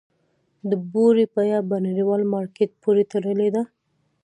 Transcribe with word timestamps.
د 0.69 0.71
بورې 0.91 1.25
بیه 1.35 1.59
په 1.69 1.75
نړیوال 1.85 2.21
مارکیټ 2.33 2.71
پورې 2.83 3.03
تړلې 3.11 3.49
ده؟ 3.55 3.63